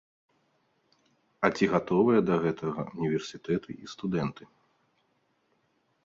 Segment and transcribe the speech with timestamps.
[1.47, 4.43] А ці гатовыя да гэтага ўніверсітэты і студэнты?